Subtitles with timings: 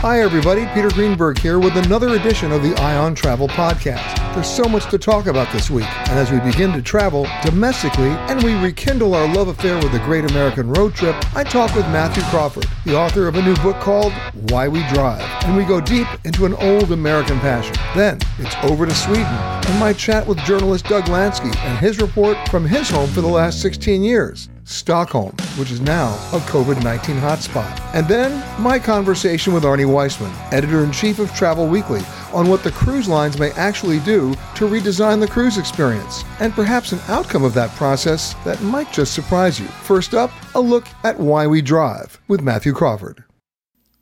[0.00, 0.64] Hi, everybody.
[0.72, 4.16] Peter Greenberg here with another edition of the Eye on Travel Podcast.
[4.34, 8.08] There's so much to talk about this week, and as we begin to travel domestically
[8.08, 11.84] and we rekindle our love affair with the Great American Road Trip, I talk with
[11.88, 14.14] Matthew Crawford, the author of a new book called
[14.48, 17.76] Why We Drive, and we go deep into an old American passion.
[17.94, 22.38] Then it's over to Sweden and my chat with journalist Doug Lansky and his report
[22.48, 24.48] from his home for the last 16 years.
[24.70, 27.80] Stockholm, which is now a COVID 19 hotspot.
[27.92, 32.62] And then my conversation with Arnie Weissmann, editor in chief of Travel Weekly, on what
[32.62, 37.42] the cruise lines may actually do to redesign the cruise experience, and perhaps an outcome
[37.42, 39.66] of that process that might just surprise you.
[39.66, 43.24] First up, a look at why we drive with Matthew Crawford.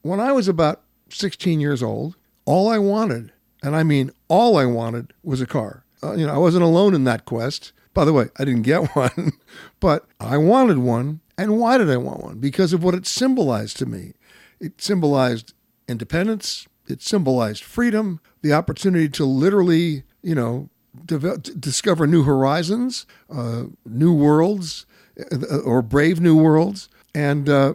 [0.03, 4.67] When I was about 16 years old, all I wanted, and I mean all I
[4.67, 5.85] wanted, was a car.
[6.03, 7.73] Uh, you know, I wasn't alone in that quest.
[7.99, 9.33] By the way, I didn't get one,
[9.81, 11.19] but I wanted one.
[11.37, 12.39] And why did I want one?
[12.39, 14.13] Because of what it symbolized to me.
[14.61, 15.53] It symbolized
[15.89, 20.71] independence, it symbolized freedom, the opportunity to literally, you know,
[21.07, 23.05] discover new horizons,
[23.35, 24.87] uh, new worlds,
[25.33, 26.89] uh, or brave new worlds.
[27.17, 27.75] And uh,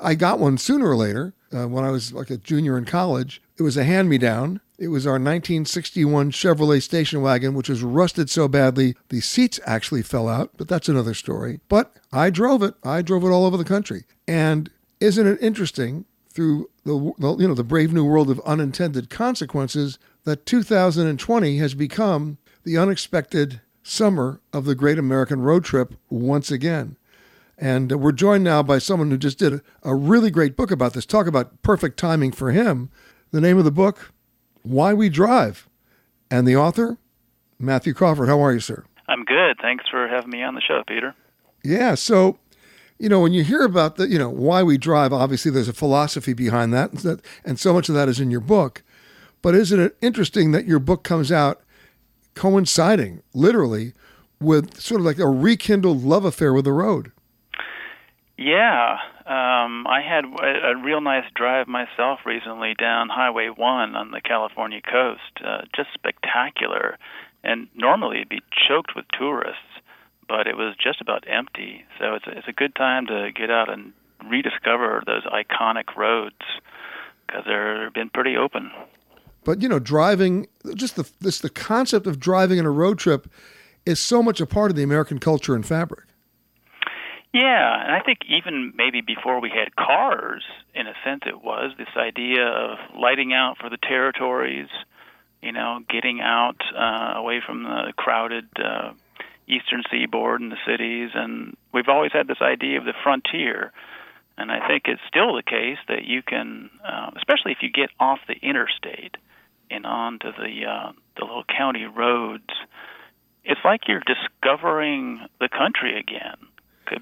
[0.00, 3.42] I got one sooner or later uh, when I was like a junior in college.
[3.58, 4.60] It was a hand me down.
[4.78, 10.02] It was our 1961 Chevrolet station wagon, which was rusted so badly the seats actually
[10.02, 11.58] fell out, but that's another story.
[11.68, 12.74] But I drove it.
[12.84, 14.04] I drove it all over the country.
[14.28, 14.70] And
[15.00, 20.46] isn't it interesting through the, you know the brave new world of unintended consequences that
[20.46, 26.96] 2020 has become the unexpected summer of the Great American Road Trip once again.
[27.56, 31.04] And we're joined now by someone who just did a really great book about this.
[31.04, 32.90] Talk about perfect timing for him.
[33.30, 34.12] The name of the book,
[34.62, 35.68] why We Drive.
[36.30, 36.98] And the author,
[37.58, 38.28] Matthew Crawford.
[38.28, 38.84] How are you, sir?
[39.08, 39.56] I'm good.
[39.60, 41.14] Thanks for having me on the show, Peter.
[41.64, 41.94] Yeah.
[41.94, 42.38] So,
[42.98, 45.72] you know, when you hear about the, you know, why we drive, obviously there's a
[45.72, 48.82] philosophy behind that, and so much of that is in your book.
[49.40, 51.62] But isn't it interesting that your book comes out
[52.34, 53.94] coinciding, literally,
[54.40, 57.12] with sort of like a rekindled love affair with the road?
[58.36, 64.22] Yeah, um, I had a, real nice drive myself recently down Highway 1 on the
[64.22, 65.44] California coast.
[65.44, 66.96] Uh, just spectacular.
[67.44, 69.60] And normally it'd be choked with tourists,
[70.28, 71.84] but it was just about empty.
[71.98, 73.92] So it's a, it's a good time to get out and
[74.30, 76.36] rediscover those iconic roads
[77.26, 78.70] because they've been pretty open.
[79.44, 83.30] But you know, driving just the this the concept of driving in a road trip
[83.84, 86.07] is so much a part of the American culture and fabric.
[87.32, 90.44] Yeah, and I think even maybe before we had cars,
[90.74, 94.68] in a sense, it was this idea of lighting out for the territories,
[95.42, 98.92] you know, getting out uh, away from the crowded uh,
[99.46, 101.10] eastern seaboard and the cities.
[101.14, 103.72] And we've always had this idea of the frontier.
[104.38, 107.90] And I think it's still the case that you can, uh, especially if you get
[108.00, 109.16] off the interstate
[109.70, 112.48] and onto the uh, the little county roads,
[113.44, 116.36] it's like you're discovering the country again.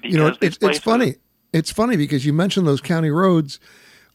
[0.03, 1.15] You know, it's, it's funny.
[1.53, 3.59] It's funny because you mentioned those county roads.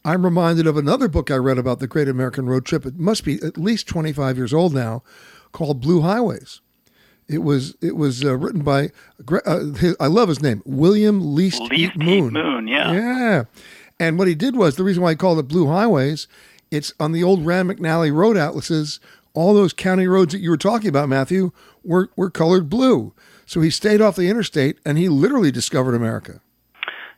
[0.05, 2.85] I'm reminded of another book I read about the Great American Road Trip.
[2.85, 5.01] It must be at least 25 years old now,
[5.51, 6.61] called Blue Highways.
[7.27, 8.89] It was it was uh, written by
[9.45, 12.33] uh, his, I love his name William Least, Least Moon.
[12.33, 13.43] Moon, yeah, yeah.
[13.99, 16.27] And what he did was the reason why he called it Blue Highways.
[16.69, 18.99] It's on the old Rand McNally road atlases.
[19.33, 21.51] All those county roads that you were talking about, Matthew,
[21.83, 23.13] were were colored blue.
[23.45, 26.41] So he stayed off the interstate and he literally discovered America.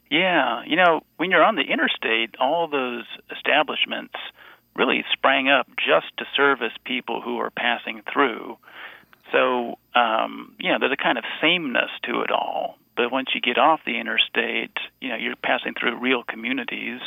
[0.09, 3.05] Yeah, you know, when you're on the interstate, all those
[3.35, 4.13] establishments
[4.75, 8.57] really sprang up just to service people who are passing through.
[9.31, 12.77] So, um, you know, there's a kind of sameness to it all.
[12.95, 17.01] But once you get off the interstate, you know, you're passing through real communities,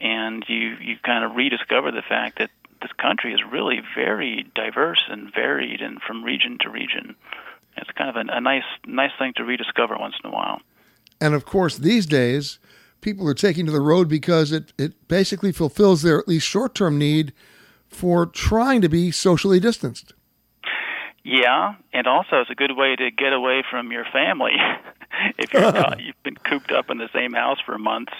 [0.00, 2.50] and you you kind of rediscover the fact that
[2.82, 7.16] this country is really very diverse and varied, and from region to region.
[7.80, 10.60] It's kind of a, a nice nice thing to rediscover once in a while.
[11.20, 12.58] And of course, these days,
[13.00, 16.74] people are taking to the road because it, it basically fulfills their at least short
[16.74, 17.32] term need
[17.88, 20.12] for trying to be socially distanced.
[21.24, 24.52] Yeah, and also it's a good way to get away from your family.
[25.38, 28.12] if you're not, you've been cooped up in the same house for months,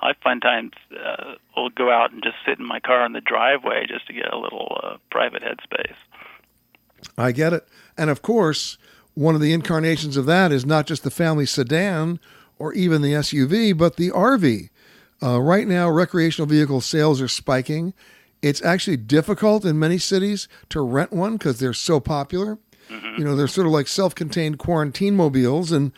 [0.00, 3.20] I find times uh, will go out and just sit in my car in the
[3.20, 5.94] driveway just to get a little uh, private headspace.
[7.16, 8.78] I get it, and of course,
[9.16, 12.20] one of the incarnations of that is not just the family sedan
[12.58, 14.68] or even the SUV, but the RV.
[15.22, 17.94] Uh, right now, recreational vehicle sales are spiking.
[18.42, 22.58] It's actually difficult in many cities to rent one because they're so popular.
[22.90, 23.18] Mm-hmm.
[23.18, 25.92] You know, they're sort of like self contained quarantine mobiles, and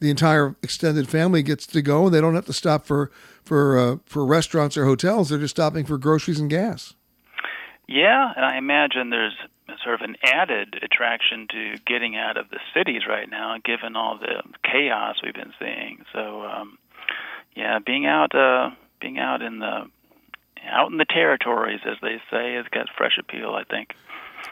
[0.00, 2.06] the entire extended family gets to go.
[2.06, 3.12] and They don't have to stop for
[3.44, 5.28] for uh, for restaurants or hotels.
[5.28, 6.94] They're just stopping for groceries and gas.
[7.86, 9.36] Yeah, and I imagine there's
[9.82, 14.18] sort of an added attraction to getting out of the cities right now, given all
[14.18, 16.04] the chaos we've been seeing.
[16.12, 16.78] So, um,
[17.56, 19.90] yeah, being out, uh, being out in the
[20.66, 23.50] out in the territories, as they say, has got fresh appeal.
[23.54, 23.94] I think.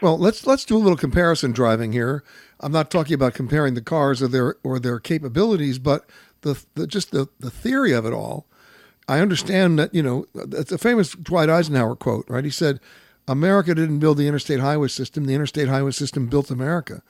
[0.01, 2.23] Well, let's let's do a little comparison driving here.
[2.59, 6.05] I'm not talking about comparing the cars or their or their capabilities, but
[6.41, 8.45] the, the just the, the theory of it all.
[9.07, 12.43] I understand that you know it's a famous Dwight Eisenhower quote, right?
[12.43, 12.79] He said,
[13.27, 15.25] America didn't build the interstate highway system.
[15.25, 17.01] The interstate highway system built America.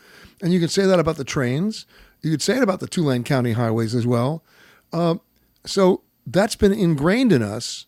[0.42, 1.86] And you could say that about the trains.
[2.22, 4.44] You could say it about the two lane county highways as well.
[4.92, 5.16] Uh,
[5.66, 7.86] so that's been ingrained in us.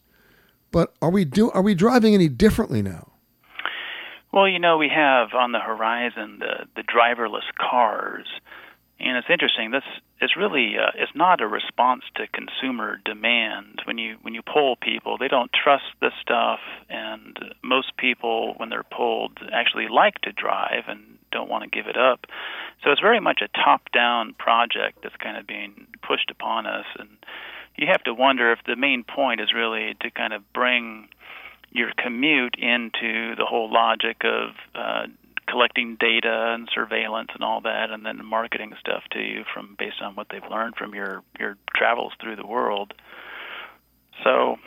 [0.72, 3.13] But are we do are we driving any differently now?
[4.33, 8.25] Well, you know, we have on the horizon the the driverless cars,
[9.00, 9.71] and it's interesting.
[9.71, 9.83] This
[10.21, 13.81] it's really uh, it's not a response to consumer demand.
[13.86, 16.59] When you when you poll people, they don't trust this stuff,
[16.89, 21.88] and most people, when they're polled, actually like to drive and don't want to give
[21.88, 22.25] it up.
[22.83, 27.09] So it's very much a top-down project that's kind of being pushed upon us, and
[27.75, 31.09] you have to wonder if the main point is really to kind of bring
[31.71, 35.07] your commute into the whole logic of uh,
[35.47, 40.01] collecting data and surveillance and all that, and then marketing stuff to you from based
[40.01, 42.94] on what they've learned from your your travels through the world.
[44.24, 44.57] So,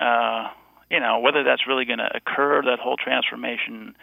[0.00, 0.48] uh,
[0.90, 3.96] you know, whether that's really going to occur, that whole transformation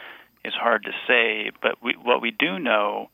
[0.44, 1.52] is hard to say.
[1.62, 3.10] But we, what we do know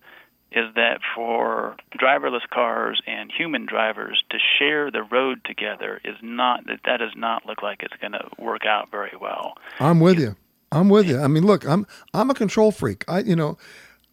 [0.51, 6.65] is that for driverless cars and human drivers to share the road together is not
[6.67, 9.55] that that does not look like it's going to work out very well.
[9.79, 10.35] I'm with you.
[10.75, 11.19] I'm with you.
[11.19, 13.05] I mean, look, I'm I'm a control freak.
[13.07, 13.57] I you know,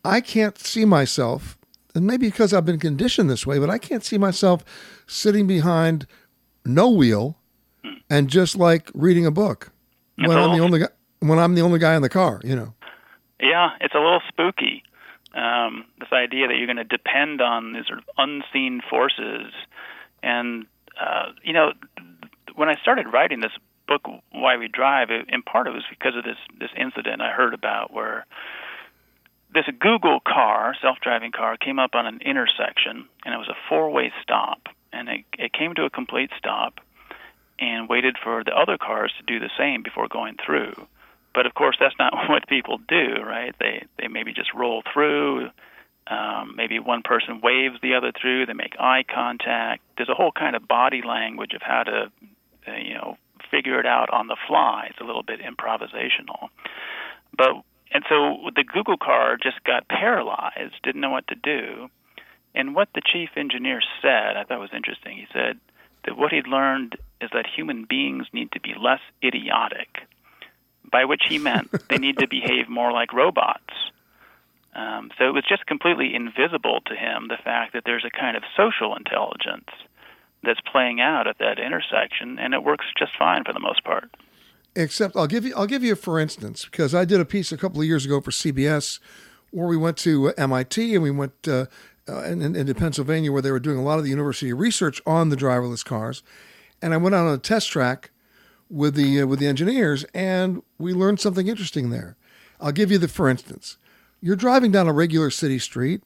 [0.04, 1.58] I can't see myself,
[1.94, 4.64] and maybe because I've been conditioned this way, but I can't see myself
[5.06, 6.06] sitting behind
[6.64, 7.36] no wheel
[8.08, 9.72] and just like reading a book
[10.16, 10.88] when I'm the only guy
[11.18, 12.40] when I'm the only guy in the car.
[12.44, 12.74] You know.
[13.40, 14.84] Yeah, it's a little spooky.
[15.34, 19.52] Um, this idea that you're going to depend on these sort of unseen forces,
[20.22, 20.66] and
[21.00, 21.72] uh, you know,
[22.54, 23.52] when I started writing this
[23.98, 27.32] book Why We Drive, it, in part it was because of this this incident I
[27.32, 28.26] heard about where
[29.54, 34.10] this Google car, self-driving car, came up on an intersection, and it was a four-way
[34.22, 36.80] stop, and it, it came to a complete stop,
[37.58, 40.72] and waited for the other cars to do the same before going through.
[41.34, 43.54] But of course, that's not what people do, right?
[43.58, 45.50] They they maybe just roll through.
[46.08, 48.46] Um, maybe one person waves the other through.
[48.46, 49.82] They make eye contact.
[49.96, 52.12] There's a whole kind of body language of how to,
[52.66, 53.16] uh, you know,
[53.52, 54.88] figure it out on the fly.
[54.90, 56.48] It's a little bit improvisational.
[57.36, 61.88] But and so the Google car just got paralyzed, didn't know what to do.
[62.54, 65.16] And what the chief engineer said, I thought was interesting.
[65.16, 65.60] He said
[66.04, 69.88] that what he'd learned is that human beings need to be less idiotic,
[70.90, 73.74] by which he meant they need to behave more like robots.
[74.74, 78.38] Um, so it was just completely invisible to him the fact that there's a kind
[78.38, 79.68] of social intelligence
[80.42, 84.10] that's playing out at that intersection, and it works just fine for the most part.
[84.74, 87.58] Except I'll give you I'll give you for instance because I did a piece a
[87.58, 89.00] couple of years ago for CBS
[89.50, 91.66] where we went to MIT and we went uh,
[92.08, 95.28] uh, in, into Pennsylvania where they were doing a lot of the university research on
[95.28, 96.22] the driverless cars,
[96.80, 98.10] and I went out on a test track
[98.70, 102.16] with the uh, with the engineers and we learned something interesting there.
[102.58, 103.76] I'll give you the for instance.
[104.22, 106.02] You're driving down a regular city street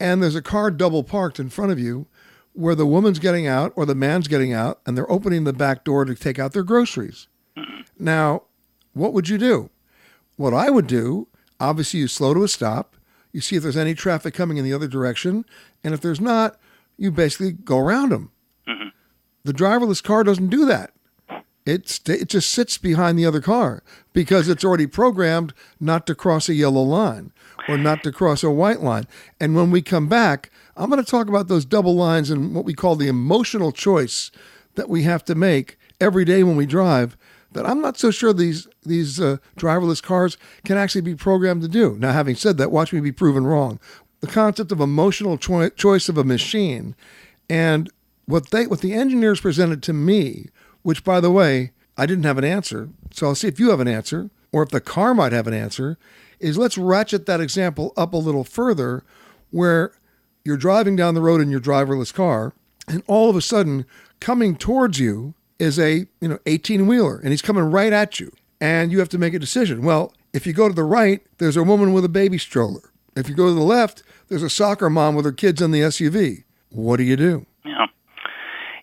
[0.00, 2.06] and there's a car double parked in front of you
[2.54, 5.84] where the woman's getting out or the man's getting out and they're opening the back
[5.84, 7.28] door to take out their groceries.
[7.98, 8.44] Now,
[8.92, 9.70] what would you do?
[10.36, 11.28] What I would do,
[11.60, 12.96] obviously, you slow to a stop,
[13.32, 15.44] you see if there's any traffic coming in the other direction,
[15.82, 16.58] and if there's not,
[16.96, 18.30] you basically go around them.
[18.68, 18.88] Mm-hmm.
[19.44, 20.92] The driverless car doesn't do that.
[21.66, 23.82] It, it just sits behind the other car
[24.12, 27.32] because it's already programmed not to cross a yellow line
[27.68, 29.06] or not to cross a white line.
[29.40, 32.64] And when we come back, I'm going to talk about those double lines and what
[32.64, 34.30] we call the emotional choice
[34.74, 37.16] that we have to make every day when we drive
[37.54, 41.68] that I'm not so sure these these uh, driverless cars can actually be programmed to
[41.68, 41.96] do.
[41.98, 43.80] Now, having said that, watch me be proven wrong.
[44.20, 46.94] The concept of emotional cho- choice of a machine,
[47.48, 47.90] and
[48.26, 50.48] what they what the engineers presented to me,
[50.82, 53.80] which by the way I didn't have an answer, so I'll see if you have
[53.80, 55.96] an answer or if the car might have an answer.
[56.40, 59.04] Is let's ratchet that example up a little further,
[59.50, 59.92] where
[60.44, 62.52] you're driving down the road in your driverless car,
[62.86, 63.86] and all of a sudden,
[64.20, 68.32] coming towards you is a you know 18 wheeler, and he's coming right at you,
[68.60, 69.82] and you have to make a decision.
[69.82, 72.90] Well, if you go to the right, there's a woman with a baby stroller.
[73.16, 75.80] If you go to the left, there's a soccer mom with her kids in the
[75.80, 76.44] SUV.
[76.70, 77.46] What do you do?
[77.64, 77.86] Yeah.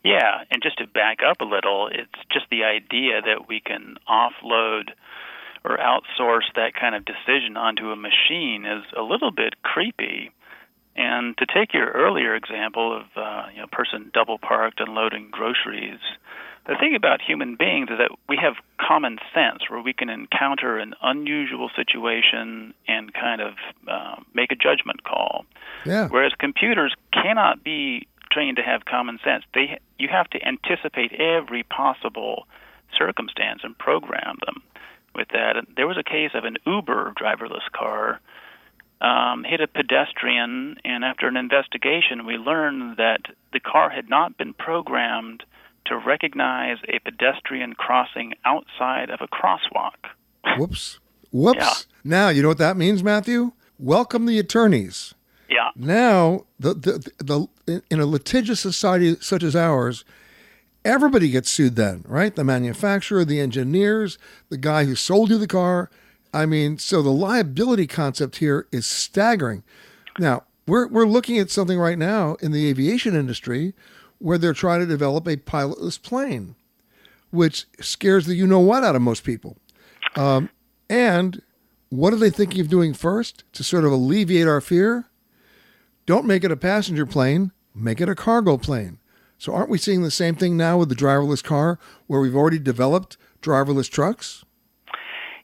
[0.03, 3.97] Yeah, and just to back up a little, it's just the idea that we can
[4.09, 4.91] offload
[5.63, 10.31] or outsource that kind of decision onto a machine is a little bit creepy.
[10.95, 15.99] And to take your earlier example of uh, you know person double parked unloading groceries,
[16.67, 20.77] the thing about human beings is that we have common sense where we can encounter
[20.77, 23.53] an unusual situation and kind of
[23.87, 25.45] uh, make a judgment call.
[25.85, 26.07] Yeah.
[26.09, 29.43] Whereas computers cannot be trained to have common sense.
[29.53, 32.47] They you have to anticipate every possible
[32.97, 34.61] circumstance and program them
[35.15, 35.57] with that.
[35.57, 38.19] And there was a case of an Uber driverless car
[39.01, 44.37] um, hit a pedestrian, and after an investigation, we learned that the car had not
[44.37, 45.43] been programmed
[45.85, 50.11] to recognize a pedestrian crossing outside of a crosswalk.
[50.57, 50.99] Whoops.
[51.31, 51.59] Whoops.
[51.59, 51.73] Yeah.
[52.03, 53.53] Now, you know what that means, Matthew?
[53.79, 55.15] Welcome the attorneys.
[55.49, 55.71] Yeah.
[55.75, 60.05] Now, the, the, the, in a litigious society such as ours,
[60.85, 62.35] everybody gets sued then, right?
[62.35, 64.17] The manufacturer, the engineers,
[64.49, 65.89] the guy who sold you the car.
[66.33, 69.63] I mean, so the liability concept here is staggering.
[70.17, 73.73] Now, we're, we're looking at something right now in the aviation industry
[74.19, 76.55] where they're trying to develop a pilotless plane,
[77.31, 79.57] which scares the you know what out of most people.
[80.15, 80.49] Um,
[80.89, 81.41] and
[81.89, 85.07] what are they thinking of doing first to sort of alleviate our fear?
[86.05, 88.99] Don't make it a passenger plane, make it a cargo plane.
[89.37, 92.59] So, aren't we seeing the same thing now with the driverless car where we've already
[92.59, 94.45] developed driverless trucks?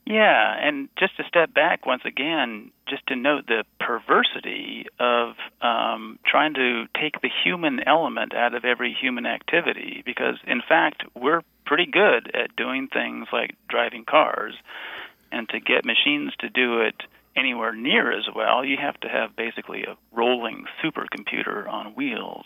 [0.10, 6.18] Yeah, and just to step back once again, just to note the perversity of um,
[6.26, 11.42] trying to take the human element out of every human activity, because in fact, we're
[11.66, 14.54] pretty good at doing things like driving cars,
[15.30, 16.96] and to get machines to do it
[17.36, 22.46] anywhere near as well, you have to have basically a rolling supercomputer on wheels.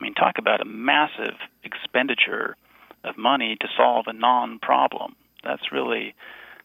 [0.00, 2.56] I mean, talk about a massive expenditure
[3.02, 5.16] of money to solve a non problem.
[5.42, 6.14] That's really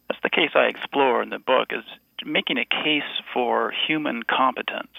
[0.08, 1.84] that's the case I explore in the book is
[2.26, 4.96] making a case for human competence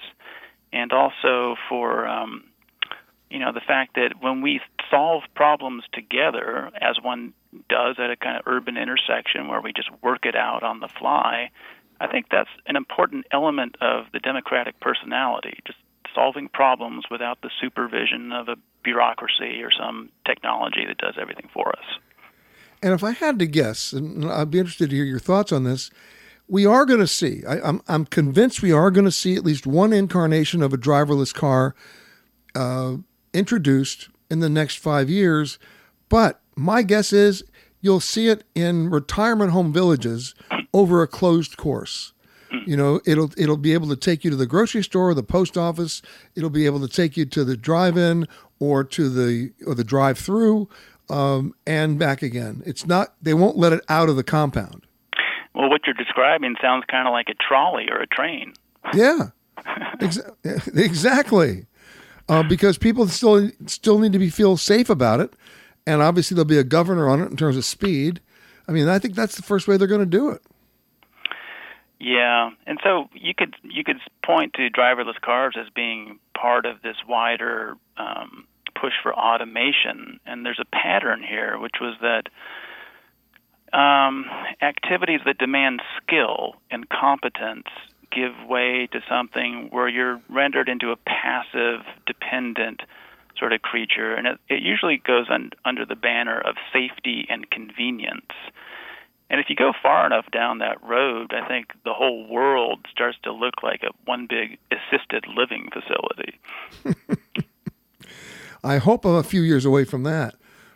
[0.73, 2.45] and also for um,
[3.31, 4.61] you know the fact that when we
[4.91, 7.33] solve problems together as one
[7.69, 10.89] does at a kind of urban intersection where we just work it out on the
[10.99, 11.51] fly
[12.01, 15.79] i think that's an important element of the democratic personality just
[16.15, 21.71] solving problems without the supervision of a bureaucracy or some technology that does everything for
[21.71, 21.85] us
[22.83, 25.65] and if I had to guess, and I'd be interested to hear your thoughts on
[25.65, 25.91] this,
[26.49, 29.35] we are going to see, I, am I'm, I'm convinced we are going to see
[29.35, 31.75] at least one incarnation of a driverless car
[32.55, 32.97] uh,
[33.35, 35.59] introduced in the next five years.
[36.09, 37.45] But my guess is
[37.81, 40.35] you'll see it in retirement home villages
[40.73, 42.13] over a closed course.
[42.67, 45.23] You know, it'll it'll be able to take you to the grocery store, or the
[45.23, 46.01] post office.
[46.35, 48.27] It'll be able to take you to the drive-in
[48.59, 50.67] or to the or the drive-through
[51.11, 52.63] um, and back again.
[52.67, 54.87] It's not, they won't let it out of the compound.
[55.55, 58.53] Well, what you're describing sounds kind of like a trolley or a train.
[58.95, 59.31] Yeah,
[60.01, 60.21] Ex-
[60.75, 61.67] exactly.
[62.29, 65.33] Uh, because people still still need to be feel safe about it,
[65.87, 68.21] and obviously there'll be a governor on it in terms of speed.
[68.69, 70.43] I mean, I think that's the first way they're going to do it.
[71.99, 76.83] Yeah, and so you could you could point to driverless cars as being part of
[76.83, 78.47] this wider um,
[78.81, 82.29] push for automation, and there's a pattern here, which was that
[83.77, 84.25] um,
[84.63, 87.67] activities that demand skill and competence
[88.11, 92.83] give way to something where you're rendered into a passive, dependent
[93.39, 97.51] sort of creature, and it, it usually goes un, under the banner of safety and
[97.51, 98.33] convenience.
[99.31, 103.19] And if you go far enough down that road, I think the whole world starts
[103.25, 106.41] to look like a one big assisted living facility.
[108.63, 110.35] I hope I'm a few years away from that.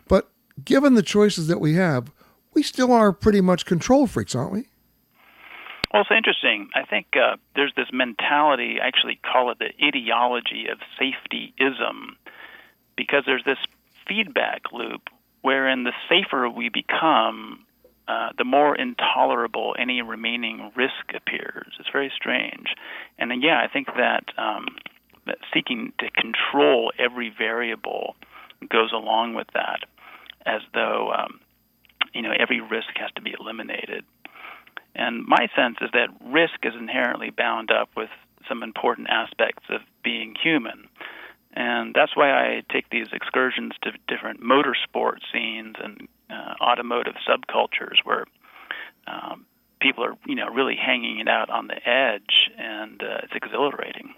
[0.08, 0.30] But
[0.64, 2.10] given the choices that we have,
[2.54, 4.68] we still are pretty much control freaks, aren't we?
[5.92, 6.70] Well, it's interesting.
[6.74, 12.16] I think uh, there's this mentality, I actually call it the ideology of safetyism,
[12.96, 13.58] because there's this
[14.08, 15.08] feedback loop
[15.42, 17.66] wherein the safer we become,
[18.08, 21.74] uh, the more intolerable any remaining risk appears.
[21.78, 22.68] It's very strange.
[23.18, 24.76] And yeah, I think that, um,
[25.52, 28.16] seeking to control every variable
[28.68, 29.80] goes along with that,
[30.46, 31.40] as though um,
[32.14, 34.04] you know every risk has to be eliminated.
[34.94, 38.10] And my sense is that risk is inherently bound up with
[38.48, 40.88] some important aspects of being human.
[41.54, 47.98] And that's why I take these excursions to different motorsport scenes and uh, automotive subcultures
[48.04, 48.24] where
[49.06, 49.44] um,
[49.80, 54.14] people are, you know, really hanging it out on the edge, and uh, it's exhilarating.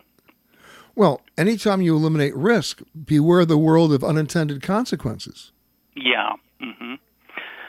[0.96, 5.52] Well, anytime you eliminate risk, beware the world of unintended consequences.
[5.96, 6.32] Yeah.
[6.62, 6.94] Mm-hmm.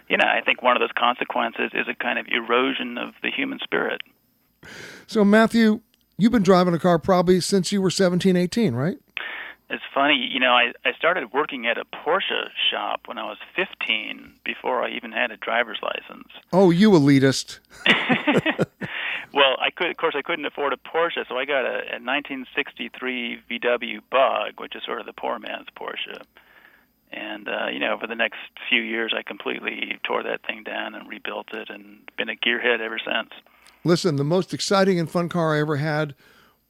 [0.09, 3.31] You know, I think one of those consequences is a kind of erosion of the
[3.31, 4.01] human spirit.
[5.07, 5.81] So, Matthew,
[6.17, 8.97] you've been driving a car probably since you were 17, 18, right?
[9.67, 13.37] It's funny, you know, I, I started working at a Porsche shop when I was
[13.55, 16.27] 15 before I even had a driver's license.
[16.53, 17.59] Oh, you elitist.
[19.33, 21.99] well, I could, of course, I couldn't afford a Porsche, so I got a, a
[21.99, 26.21] 1963 VW Bug, which is sort of the poor man's Porsche.
[27.11, 30.95] And uh, you know, for the next few years, I completely tore that thing down
[30.95, 33.29] and rebuilt it, and been a gearhead ever since.
[33.83, 36.15] Listen, the most exciting and fun car I ever had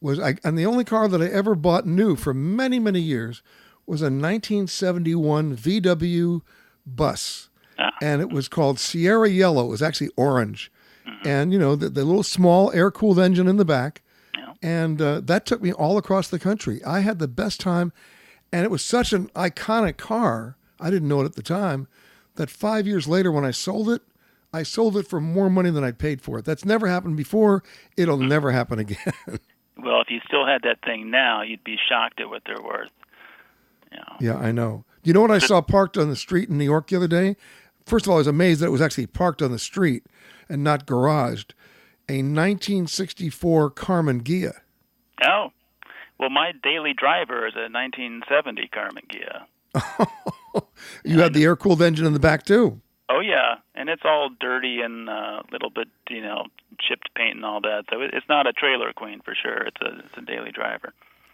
[0.01, 3.41] was, I, and the only car that I ever bought new for many, many years
[3.85, 6.41] was a 1971 VW
[6.85, 7.91] bus, ah.
[8.01, 9.65] and it was called Sierra Yellow.
[9.65, 10.71] It was actually orange,
[11.07, 11.27] mm-hmm.
[11.27, 14.01] and you know the, the little small air cooled engine in the back,
[14.37, 14.53] yeah.
[14.61, 16.83] and uh, that took me all across the country.
[16.83, 17.91] I had the best time
[18.55, 21.87] and it was such an iconic car, I didn't know it at the time,
[22.35, 24.01] that five years later when I sold it,
[24.53, 26.45] I sold it for more money than I paid for it.
[26.45, 27.63] That's never happened before.
[27.97, 29.13] It'll never happen again.
[29.77, 32.91] well, if you still had that thing now, you'd be shocked at what they're worth.
[33.91, 34.85] Yeah, Yeah, I know.
[35.03, 37.09] Do you know what I saw parked on the street in New York the other
[37.09, 37.35] day?
[37.85, 40.05] First of all, I was amazed that it was actually parked on the street
[40.49, 41.51] and not garaged.
[42.07, 44.59] A 1964 Karmann Ghia.
[45.23, 45.51] Oh,
[46.19, 49.45] well, my daily driver is a 1970 Karmann Ghia.
[51.03, 52.81] you had the air cooled engine in the back too.
[53.07, 56.45] Oh yeah, and it's all dirty and a uh, little bit, you know,
[56.79, 57.83] chipped paint and all that.
[57.91, 59.57] So it's not a trailer queen for sure.
[59.57, 60.93] It's a it's a daily driver.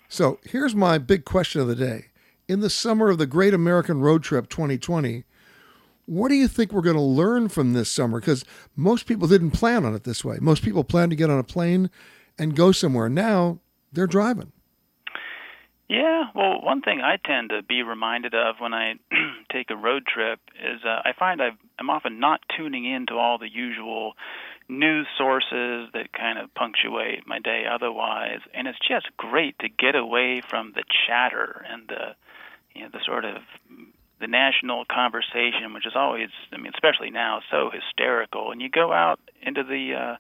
[0.10, 2.08] So here's my big question of the day:
[2.50, 5.24] In the summer of the Great American Road Trip 2020,
[6.06, 8.20] what do you think we're going to learn from this summer?
[8.20, 8.44] Because
[8.76, 10.38] most people didn't plan on it this way.
[10.42, 11.90] Most people planned to get on a plane
[12.38, 13.10] and go somewhere.
[13.10, 13.60] Now
[13.92, 14.52] they're driving.
[15.92, 18.94] Yeah, well, one thing I tend to be reminded of when I
[19.52, 23.16] take a road trip is uh, I find I've, I'm often not tuning in to
[23.16, 24.14] all the usual
[24.70, 29.96] news sources that kind of punctuate my day otherwise, and it's just great to get
[29.96, 32.16] away from the chatter and the
[32.74, 33.42] you know the sort of
[34.22, 38.52] the national conversation, which is always, I mean, especially now, so hysterical.
[38.52, 40.16] And you go out into the uh,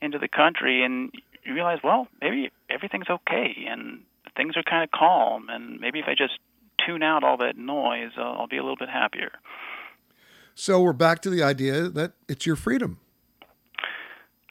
[0.00, 1.12] into the country and
[1.44, 4.00] you realize, well, maybe everything's okay, and
[4.36, 6.38] things are kind of calm, and maybe if I just
[6.84, 9.32] tune out all that noise, I'll, I'll be a little bit happier.
[10.54, 12.98] So we're back to the idea that it's your freedom.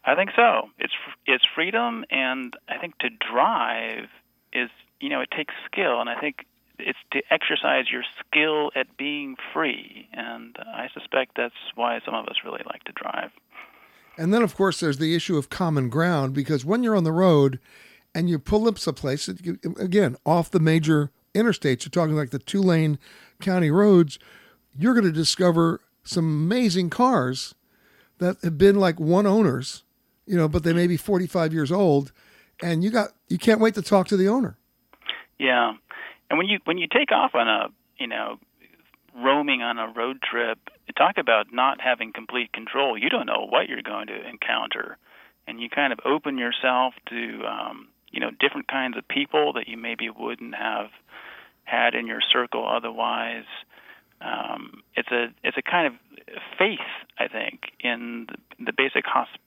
[0.06, 0.70] I think so.
[0.80, 0.94] It's
[1.26, 4.08] it's freedom, and I think to drive
[4.54, 4.70] is
[5.02, 6.46] you know it takes skill, and I think
[6.80, 12.26] it's to exercise your skill at being free, and I suspect that's why some of
[12.28, 13.32] us really like to drive.
[14.18, 17.12] And then, of course, there's the issue of common ground because when you're on the
[17.12, 17.60] road,
[18.18, 22.62] and you pull up someplace again off the major interstates, you're talking like the two
[22.62, 22.98] lane
[23.40, 24.18] county roads,
[24.76, 27.54] you're going to discover some amazing cars
[28.18, 29.84] that have been like one owners,
[30.26, 32.12] you know, but they may be 45 years old.
[32.63, 34.58] and you got you can't wait to talk to the owner.
[35.38, 35.74] Yeah,
[36.30, 38.38] and when you when you take off on a you know
[39.16, 40.60] roaming on a road trip,
[40.98, 42.98] talk about not having complete control.
[42.98, 44.98] You don't know what you're going to encounter,
[45.48, 49.68] and you kind of open yourself to um, you know different kinds of people that
[49.68, 50.88] you maybe wouldn't have
[51.63, 53.46] had in your circle otherwise.
[54.22, 55.94] Um, it's a it's a kind of
[56.58, 56.80] faith,
[57.18, 59.38] I think, in the, the basic hosp-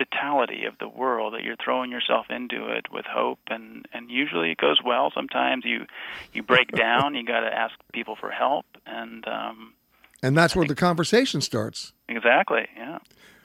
[0.00, 4.52] hospitality of the world that you're throwing yourself into it with hope, and and usually
[4.52, 5.10] it goes well.
[5.14, 5.86] Sometimes you
[6.32, 9.74] you break down, you got to ask people for help, and um,
[10.22, 11.92] and that's where the conversation starts.
[12.08, 12.66] Exactly.
[12.76, 12.98] Yeah.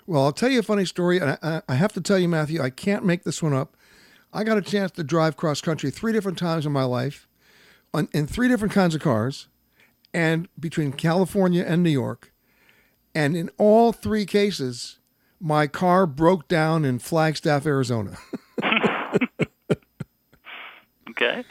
[0.08, 2.62] Well, I'll tell you a funny story, and I, I have to tell you, Matthew,
[2.62, 3.76] I can't make this one up.
[4.32, 7.28] I got a chance to drive cross country three different times in my life,
[7.94, 9.48] on, in three different kinds of cars,
[10.14, 12.32] and between California and New York.
[13.16, 15.00] And in all three cases,
[15.46, 18.18] my car broke down in Flagstaff, Arizona.
[21.12, 21.44] okay.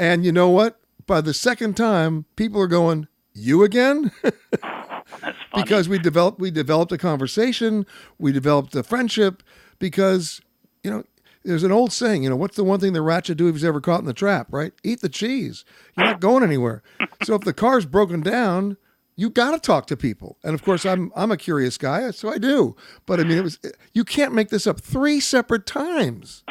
[0.00, 0.80] And you know what?
[1.06, 4.10] By the second time, people are going, "You again?"
[5.54, 7.86] because we developed we developed a conversation,
[8.18, 9.44] we developed a friendship
[9.78, 10.40] because,
[10.82, 11.04] you know,
[11.44, 13.54] there's an old saying, you know, what's the one thing the rat should do if
[13.54, 14.72] he's ever caught in the trap, right?
[14.82, 15.64] Eat the cheese.
[15.96, 16.82] You're not going anywhere.
[17.22, 18.76] so if the car's broken down,
[19.16, 20.38] you got to talk to people.
[20.44, 22.76] And of course, I'm I'm a curious guy, so I do.
[23.06, 23.58] But I mean, it was
[23.92, 26.44] you can't make this up three separate times.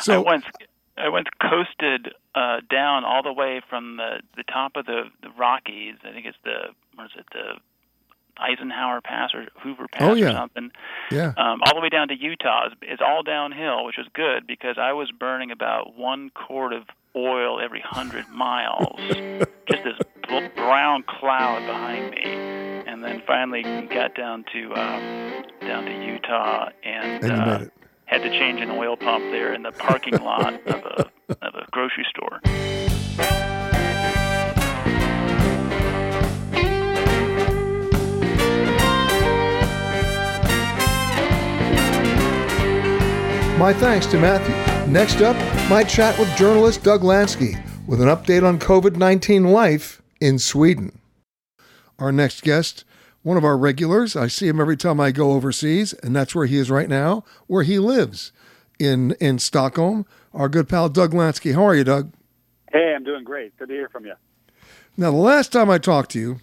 [0.00, 0.44] So I once
[0.96, 5.30] I once coasted uh, down all the way from the the top of the, the
[5.30, 5.96] Rockies.
[6.04, 7.60] I think it's the what is it the
[8.38, 10.28] Eisenhower Pass or Hoover Pass oh, yeah.
[10.28, 10.70] or something.
[11.10, 11.32] Yeah.
[11.36, 12.66] Um, all the way down to Utah.
[12.66, 16.84] It's, it's all downhill, which was good because I was burning about one quart of
[17.14, 18.98] oil every hundred miles.
[19.08, 19.98] Just this
[20.54, 27.24] brown cloud behind me, and then finally got down to um, down to Utah and,
[27.24, 27.64] and uh,
[28.06, 31.10] had to change an oil pump there in the parking lot of a
[31.40, 32.40] of a grocery store.
[43.58, 44.54] My thanks to Matthew.
[44.92, 45.34] Next up,
[45.70, 50.98] my chat with journalist Doug Lansky with an update on COVID 19 life in Sweden.
[51.98, 52.84] Our next guest,
[53.22, 56.46] one of our regulars, I see him every time I go overseas, and that's where
[56.46, 58.32] he is right now, where he lives
[58.78, 60.06] in, in Stockholm.
[60.32, 61.54] Our good pal Doug Lansky.
[61.54, 62.12] How are you, Doug?
[62.72, 63.56] Hey, I'm doing great.
[63.56, 64.14] Good to hear from you.
[64.96, 66.40] Now, the last time I talked to you,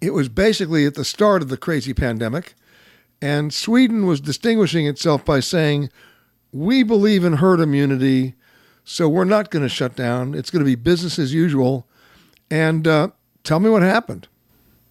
[0.00, 2.54] it was basically at the start of the crazy pandemic
[3.22, 5.90] and Sweden was distinguishing itself by saying,
[6.52, 8.34] we believe in herd immunity,
[8.84, 10.34] so we're not going to shut down.
[10.34, 11.88] It's going to be business as usual.
[12.50, 13.08] And uh,
[13.44, 14.28] tell me what happened.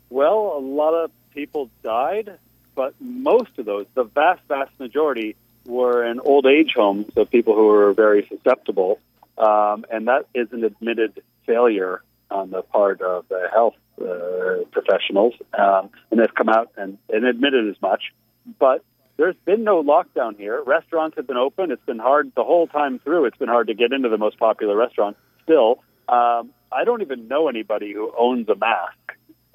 [0.10, 2.38] Well, a lot of people died,
[2.76, 7.56] but most of those, the vast, vast majority, were in old age homes, so people
[7.56, 9.00] who were very susceptible.
[9.38, 15.34] Um, and that is an admitted failure on the part of the health uh, professionals,
[15.58, 18.13] um, and they've come out and, and admitted as much.
[18.60, 18.84] But
[19.18, 20.62] there's been no lockdown here.
[20.65, 21.72] Restaurants have been open.
[21.72, 23.26] It's been hard the whole time through.
[23.26, 25.18] It's been hard to get into the most popular restaurant.
[25.44, 28.97] Still, um, I don't even know anybody who owns a mask.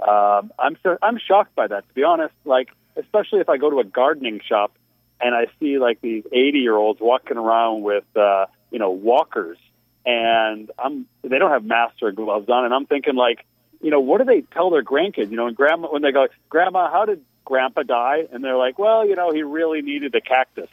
[0.00, 2.34] Um, I'm I'm shocked by that, to be honest.
[2.44, 4.72] Like, especially if I go to a gardening shop
[5.20, 9.58] and I see like these 80 year olds walking around with uh, you know walkers,
[10.06, 13.44] and I'm they don't have masks or gloves on, and I'm thinking like,
[13.82, 15.30] you know, what do they tell their grandkids?
[15.30, 18.26] You know, and grandma when they go, Grandma, how did Grandpa die?
[18.32, 20.68] And they're like, well, you know, he really needed a cactus.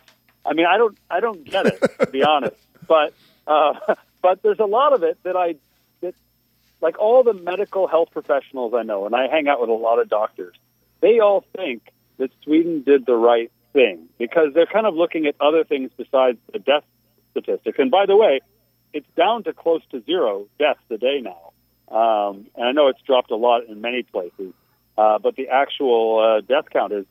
[0.46, 2.56] I mean, I don't, I don't get it to be honest.
[2.88, 3.14] But,
[3.46, 3.74] uh,
[4.22, 5.56] but there's a lot of it that I,
[6.82, 10.00] like all the medical health professionals I know, and I hang out with a lot
[10.00, 10.56] of doctors.
[11.02, 11.82] They all think
[12.18, 16.38] that Sweden did the right thing because they're kind of looking at other things besides
[16.52, 16.84] the death
[17.32, 17.78] statistics.
[17.80, 18.42] And by the way,
[18.94, 21.52] it's down to close to zero deaths a day now.
[21.90, 24.54] Um, and I know it's dropped a lot in many places,
[24.98, 27.06] uh, but the actual uh, death count has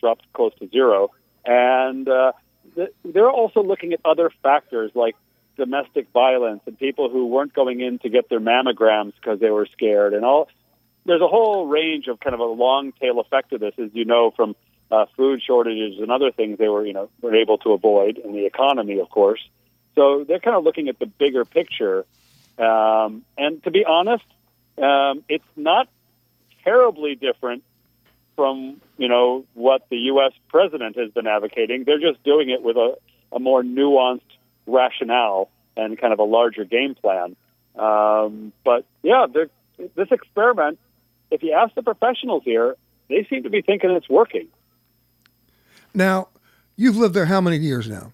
[0.00, 1.10] dropped close to zero.
[1.44, 2.32] And uh,
[2.74, 5.16] th- they're also looking at other factors like
[5.56, 9.66] domestic violence and people who weren't going in to get their mammograms because they were
[9.72, 10.48] scared and all.
[11.06, 14.04] There's a whole range of kind of a long tail effect of this, as you
[14.04, 14.56] know, from
[14.90, 18.32] uh, food shortages and other things they were, you know, were able to avoid in
[18.32, 19.40] the economy, of course.
[19.94, 22.04] So they're kind of looking at the bigger picture.
[22.58, 24.24] Um, and to be honest,
[24.78, 25.88] um, it's not
[26.64, 27.62] terribly different
[28.36, 30.32] from you know what the U.S.
[30.48, 31.84] president has been advocating.
[31.84, 32.96] They're just doing it with a,
[33.32, 34.20] a more nuanced
[34.66, 37.36] rationale and kind of a larger game plan.
[37.76, 40.78] Um, but yeah, this experiment,
[41.30, 42.76] if you ask the professionals here,
[43.08, 44.48] they seem to be thinking it's working.
[45.92, 46.28] Now,
[46.76, 48.12] you've lived there how many years now?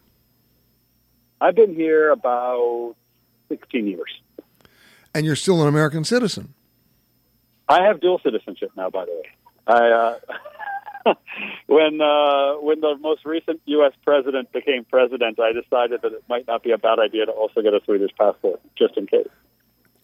[1.40, 2.94] I've been here about
[3.48, 4.20] 16 years.
[5.14, 6.54] And you're still an American citizen.
[7.68, 9.28] I have dual citizenship now, by the way.
[9.66, 10.18] I, uh,
[11.66, 13.92] when uh, when the most recent U.S.
[14.04, 17.62] president became president, I decided that it might not be a bad idea to also
[17.62, 19.28] get a Swedish passport, just in case.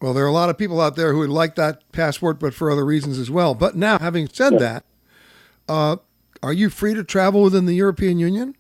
[0.00, 2.54] Well, there are a lot of people out there who would like that passport, but
[2.54, 3.54] for other reasons as well.
[3.54, 4.58] But now, having said yeah.
[4.58, 4.84] that,
[5.68, 5.96] uh,
[6.42, 8.56] are you free to travel within the European Union?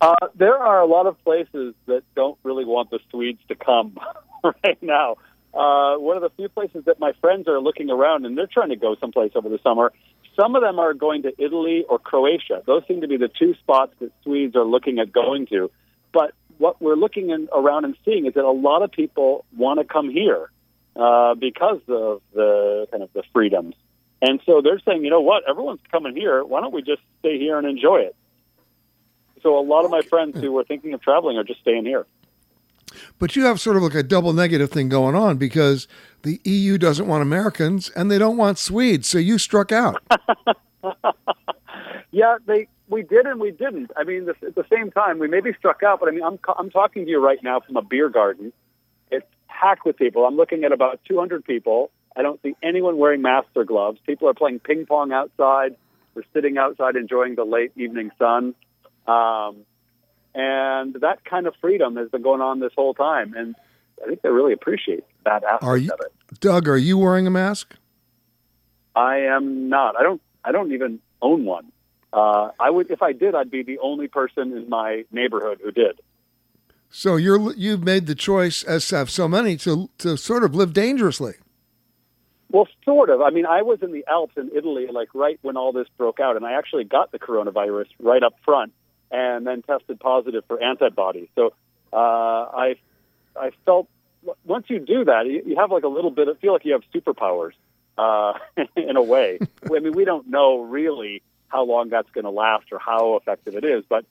[0.00, 3.96] Uh, there are a lot of places that don't really want the Swedes to come
[4.44, 5.16] right now.
[5.54, 8.68] Uh, one of the few places that my friends are looking around, and they're trying
[8.68, 9.92] to go someplace over the summer.
[10.36, 12.62] Some of them are going to Italy or Croatia.
[12.66, 15.70] Those seem to be the two spots that Swedes are looking at going to.
[16.12, 19.80] But what we're looking in, around and seeing is that a lot of people want
[19.80, 20.50] to come here
[20.94, 23.74] uh, because of the kind of the freedoms.
[24.22, 26.44] And so they're saying, you know what, everyone's coming here.
[26.44, 28.16] Why don't we just stay here and enjoy it?
[29.42, 32.06] So a lot of my friends who were thinking of traveling are just staying here.
[33.18, 35.88] But you have sort of like a double negative thing going on because
[36.22, 39.08] the EU doesn't want Americans and they don't want Swedes.
[39.08, 40.02] So you struck out.
[42.10, 43.90] yeah, they we did and we didn't.
[43.96, 46.70] I mean, at the same time, we maybe struck out, but I mean, I'm I'm
[46.70, 48.52] talking to you right now from a beer garden.
[49.10, 50.24] It's packed with people.
[50.24, 51.90] I'm looking at about 200 people.
[52.16, 53.98] I don't see anyone wearing masks or gloves.
[54.06, 55.76] People are playing ping pong outside.
[56.14, 58.54] We're sitting outside enjoying the late evening sun.
[59.06, 59.66] Um,
[60.36, 63.34] and that kind of freedom has been going on this whole time.
[63.34, 63.56] And
[64.02, 66.40] I think they really appreciate that aspect are you, of it.
[66.40, 67.74] Doug, are you wearing a mask?
[68.94, 69.98] I am not.
[69.98, 70.20] I don't.
[70.44, 71.72] I don't even own one.
[72.12, 75.72] Uh, I would, if I did, I'd be the only person in my neighborhood who
[75.72, 76.00] did.
[76.90, 80.74] So you're you've made the choice, as have so many, to to sort of live
[80.74, 81.34] dangerously.
[82.50, 83.22] Well, sort of.
[83.22, 86.20] I mean, I was in the Alps in Italy, like right when all this broke
[86.20, 88.72] out, and I actually got the coronavirus right up front,
[89.10, 91.28] and then tested positive for antibodies.
[91.34, 91.52] So
[91.92, 92.76] uh, I
[93.36, 93.88] I felt
[94.44, 96.72] once you do that, you, you have like a little bit of feel like you
[96.72, 97.52] have superpowers
[97.98, 98.34] uh,
[98.76, 99.38] in a way.
[99.64, 103.54] I mean, we don't know really how long that's going to last or how effective
[103.54, 104.04] it is, but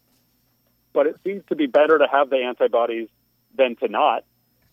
[0.93, 3.09] but it seems to be better to have the antibodies
[3.57, 4.23] than to not.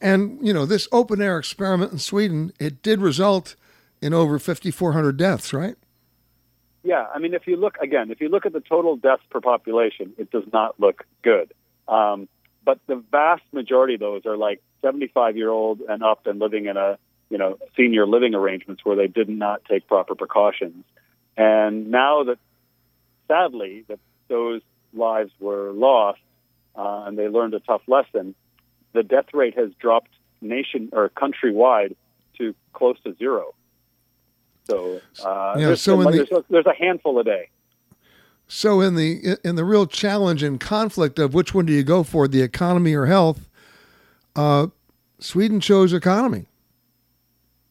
[0.00, 3.56] And you know, this open air experiment in Sweden, it did result
[4.00, 5.76] in over 5,400 deaths, right?
[6.84, 9.40] Yeah, I mean, if you look again, if you look at the total deaths per
[9.40, 11.52] population, it does not look good.
[11.86, 12.28] Um,
[12.64, 16.66] but the vast majority of those are like 75 year old and up and living
[16.66, 16.98] in a
[17.30, 20.84] you know senior living arrangements where they did not take proper precautions.
[21.36, 22.38] And now that
[23.28, 24.60] sadly that those
[24.92, 26.20] lives were lost
[26.76, 28.34] uh, and they learned a tough lesson,
[28.92, 31.94] the death rate has dropped nation or countrywide
[32.38, 33.54] to close to zero.
[34.72, 37.48] So, uh, yeah, there's, so the, there's, there's a handful a day.
[38.48, 42.02] So in the in the real challenge and conflict of which one do you go
[42.02, 43.48] for, the economy or health,
[44.36, 44.66] uh,
[45.18, 46.46] Sweden chose economy.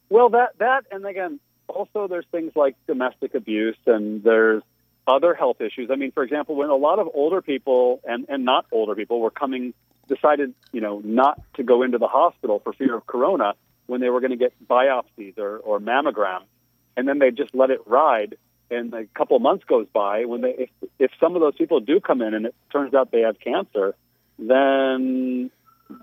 [0.09, 4.63] Well, that that and again, also there's things like domestic abuse and there's
[5.07, 5.89] other health issues.
[5.91, 9.19] I mean, for example, when a lot of older people and and not older people
[9.19, 9.73] were coming,
[10.07, 13.53] decided you know not to go into the hospital for fear of corona
[13.85, 16.45] when they were going to get biopsies or or mammograms,
[16.97, 18.35] and then they just let it ride
[18.71, 21.81] and a couple of months goes by, when they if, if some of those people
[21.81, 23.93] do come in and it turns out they have cancer,
[24.39, 25.51] then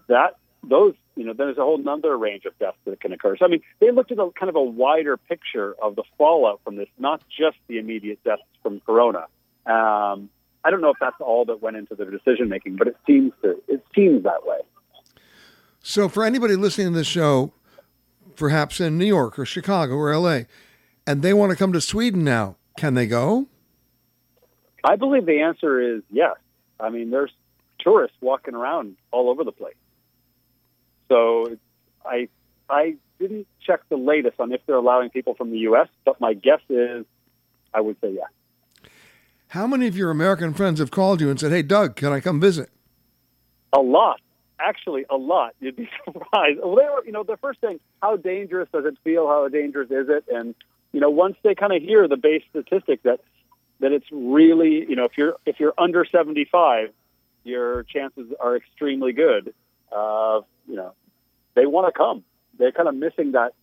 [0.08, 3.36] that those you know there's a whole other range of deaths that can occur.
[3.38, 6.60] So I mean, they looked at a kind of a wider picture of the fallout
[6.62, 9.26] from this, not just the immediate deaths from corona.
[9.66, 10.28] Um,
[10.62, 13.32] I don't know if that's all that went into the decision making, but it seems
[13.42, 14.58] to it seems that way.
[15.80, 17.52] So for anybody listening to this show,
[18.36, 20.40] perhaps in New York or Chicago or LA,
[21.08, 23.46] and they want to come to Sweden now, can they go?
[24.84, 26.36] I believe the answer is yes.
[26.78, 27.32] I mean, there's
[27.78, 29.74] tourists walking around all over the place.
[31.08, 31.56] So
[32.04, 32.28] I
[32.68, 36.34] I didn't check the latest on if they're allowing people from the U.S., but my
[36.34, 37.06] guess is
[37.72, 38.90] I would say yes.
[39.48, 42.20] How many of your American friends have called you and said, "Hey, Doug, can I
[42.20, 42.68] come visit?"
[43.72, 44.20] A lot,
[44.60, 45.54] actually, a lot.
[45.58, 46.60] You'd be surprised.
[46.62, 49.26] Well, they were, you know, the first thing: how dangerous does it feel?
[49.26, 50.24] How dangerous is it?
[50.28, 50.54] And
[50.92, 53.20] you know, once they kind of hear the base statistic that
[53.80, 56.90] that it's really, you know, if you're if you're under 75,
[57.44, 59.54] your chances are extremely good.
[59.94, 60.92] Uh, you know,
[61.54, 62.24] they want to come.
[62.58, 63.54] They're kind of missing that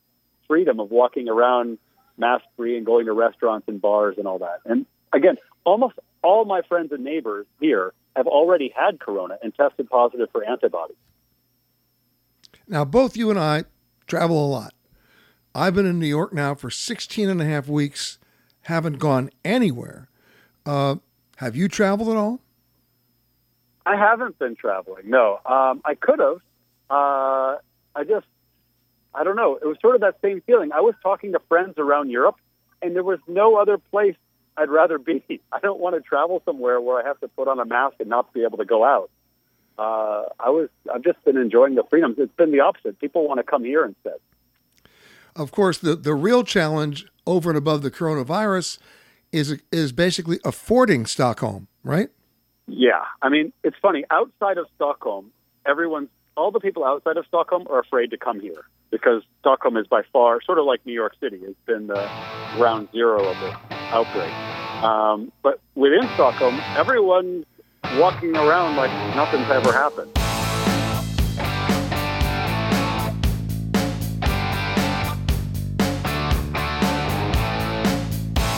[0.47, 1.77] freedom of walking around
[2.17, 4.61] mask free and going to restaurants and bars and all that.
[4.65, 9.89] And again, almost all my friends and neighbors here have already had corona and tested
[9.89, 10.97] positive for antibodies.
[12.67, 13.65] Now, both you and I
[14.07, 14.73] travel a lot.
[15.57, 18.19] I've been in New York now for 16 and a half weeks,
[18.63, 20.09] haven't gone anywhere.
[20.65, 20.97] Uh,
[21.37, 22.41] have you traveled at all?
[23.85, 25.09] I haven't been traveling.
[25.09, 26.41] No, um, I could have.
[26.89, 27.55] Uh,
[27.95, 28.25] I just,
[29.13, 29.55] I don't know.
[29.55, 30.73] It was sort of that same feeling.
[30.73, 32.35] I was talking to friends around Europe,
[32.81, 34.15] and there was no other place
[34.57, 35.23] I'd rather be.
[35.53, 38.09] I don't want to travel somewhere where I have to put on a mask and
[38.09, 39.09] not be able to go out.
[39.77, 42.15] Uh, I was, I've just been enjoying the freedoms.
[42.17, 42.99] It's been the opposite.
[42.99, 44.19] People want to come here instead.
[45.35, 48.77] Of course, the, the real challenge over and above the coronavirus
[49.31, 52.09] is is basically affording Stockholm, right?
[52.67, 54.05] Yeah, I mean, it's funny.
[54.09, 55.31] Outside of Stockholm,
[55.65, 59.87] everyone's all the people outside of Stockholm are afraid to come here because Stockholm is
[59.87, 61.39] by far sort of like New York City.
[61.43, 62.09] It's been the
[62.55, 63.55] ground zero of the
[63.93, 64.33] outbreak.
[64.83, 67.45] Um, but within Stockholm, everyone's
[67.97, 70.11] walking around like nothing's ever happened.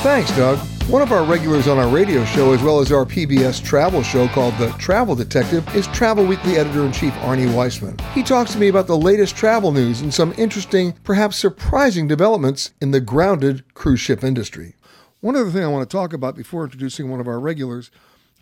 [0.08, 0.58] Thanks, Doug.
[0.90, 4.30] One of our regulars on our radio show, as well as our PBS travel show
[4.30, 8.00] called The Travel Detective, is Travel Weekly editor in chief Arnie Weissmann.
[8.14, 12.72] He talks to me about the latest travel news and some interesting, perhaps surprising developments
[12.80, 14.76] in the grounded cruise ship industry.
[15.20, 17.92] One other thing I want to talk about before introducing one of our regulars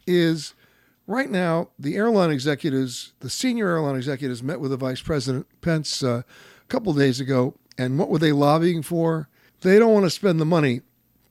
[0.06, 0.54] is
[1.08, 6.04] right now the airline executives, the senior airline executives, met with the Vice President Pence
[6.04, 6.22] uh,
[6.62, 9.30] a couple days ago, and what were they lobbying for?
[9.62, 10.82] They don't want to spend the money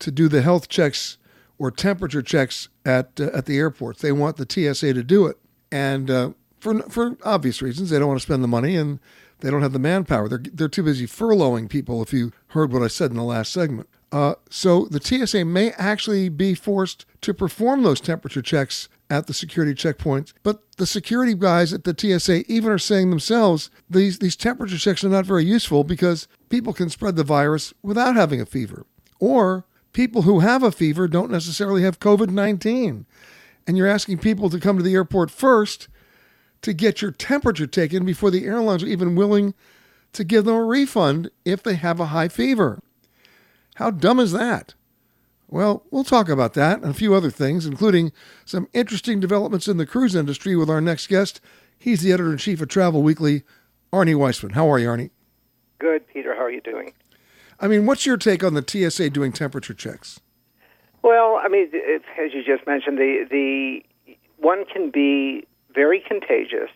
[0.05, 1.19] to do the health checks
[1.59, 4.01] or temperature checks at uh, at the airports.
[4.01, 5.39] They want the TSA to do it,
[5.73, 9.01] and uh, for for obvious reasons, they don't want to spend the money and
[9.41, 10.29] they don't have the manpower.
[10.29, 12.03] They're they're too busy furloughing people.
[12.03, 15.73] If you heard what I said in the last segment, uh, so the TSA may
[15.73, 20.33] actually be forced to perform those temperature checks at the security checkpoints.
[20.43, 25.05] But the security guys at the TSA even are saying themselves these these temperature checks
[25.05, 28.87] are not very useful because people can spread the virus without having a fever,
[29.19, 33.07] or people who have a fever don't necessarily have COVID 19.
[33.67, 35.89] And you're asking people to come to the airport first
[36.61, 39.55] to get your temperature taken before the airlines are even willing
[40.13, 42.81] to give them a refund if they have a high fever.
[43.77, 44.75] How dumb is that?
[45.49, 48.13] Well, we'll talk about that and a few other things, including
[48.45, 51.41] some interesting developments in the cruise industry with our next guest.
[51.79, 53.43] He's the editor in chief of Travel Weekly,
[53.93, 54.53] Arnie Weissmann.
[54.53, 55.11] How are you, Arnie?
[55.79, 56.35] Good, Peter.
[56.35, 56.93] How are you doing?
[57.65, 60.21] I mean, what's your take on the TSA doing temperature checks?
[61.01, 61.71] Well, I mean,
[62.23, 66.69] as you just mentioned, the the one can be very contagious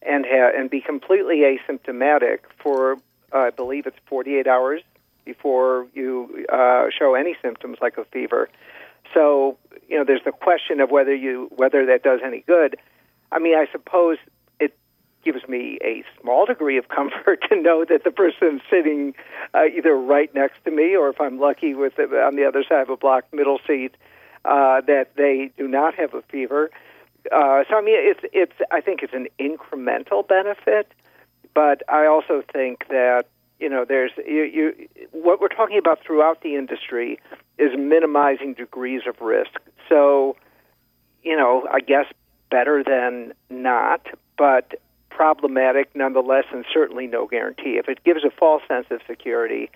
[0.00, 2.98] and ha- and be completely asymptomatic for
[3.32, 4.82] uh, I believe it's 48 hours
[5.24, 8.48] before you uh, show any symptoms like a fever.
[9.12, 12.76] So you know, there's the question of whether you whether that does any good.
[13.32, 14.18] I mean, I suppose
[15.30, 19.14] gives me a small degree of comfort to know that the person sitting
[19.54, 22.64] uh, either right next to me or if I'm lucky with it, on the other
[22.66, 23.94] side of a block middle seat
[24.44, 26.70] uh, that they do not have a fever.
[27.30, 30.92] Uh, so I mean, it's it's I think it's an incremental benefit,
[31.52, 33.26] but I also think that
[33.60, 37.18] you know there's you, you what we're talking about throughout the industry
[37.58, 39.60] is minimizing degrees of risk.
[39.88, 40.36] So
[41.22, 42.06] you know, I guess
[42.50, 44.06] better than not,
[44.38, 44.80] but
[45.18, 47.76] problematic nonetheless, and certainly no guarantee.
[47.76, 49.68] If it gives a false sense of security,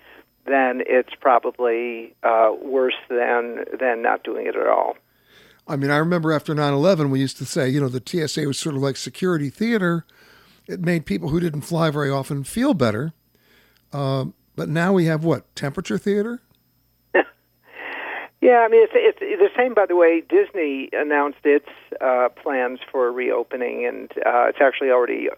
[0.45, 4.95] then it's probably uh, worse than than not doing it at all.
[5.67, 8.57] I mean, I remember after 9/11, we used to say, you know, the TSA was
[8.57, 10.05] sort of like security theater.
[10.65, 13.11] It made people who didn't fly very often feel better.
[13.91, 16.41] Um, but now we have what temperature theater?
[18.43, 19.73] Yeah, I mean, it's, it's the same.
[19.73, 21.69] By the way, Disney announced its
[22.01, 25.29] uh, plans for reopening, and uh, it's actually already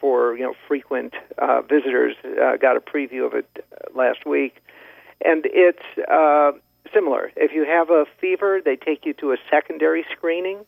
[0.00, 2.16] for you know frequent uh, visitors.
[2.24, 4.64] Uh, got a preview of it uh, last week,
[5.22, 6.52] and it's uh,
[6.94, 7.30] similar.
[7.36, 10.64] If you have a fever, they take you to a secondary screening,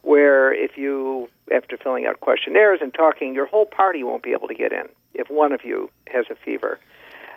[0.00, 4.48] where if you after filling out questionnaires and talking, your whole party won't be able
[4.48, 6.80] to get in if one of you has a fever.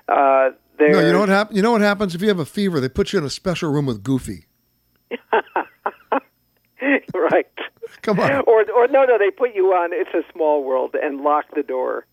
[0.10, 1.58] Uh, no, you know what happens.
[1.58, 2.80] You know what happens if you have a fever?
[2.80, 4.46] They put you in a special room with Goofy.
[7.14, 7.48] right.
[8.02, 8.44] Come on.
[8.48, 9.90] Or, or no, no, they put you on.
[9.92, 12.06] It's a small world and lock the door.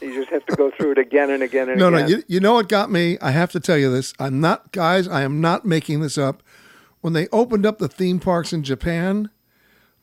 [0.00, 2.00] You just have to go through it again and again and no, again.
[2.00, 2.16] No, no.
[2.16, 3.18] You, you know what got me?
[3.20, 4.14] I have to tell you this.
[4.18, 5.08] I'm not, guys.
[5.08, 6.42] I am not making this up.
[7.00, 9.30] When they opened up the theme parks in Japan,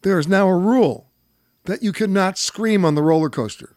[0.01, 1.09] there is now a rule
[1.65, 3.75] that you cannot scream on the roller coaster.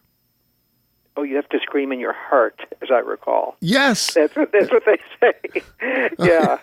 [1.15, 3.55] Oh, you have to scream in your heart, as I recall.
[3.59, 5.61] Yes, that's what that's what they say.
[6.19, 6.57] yeah,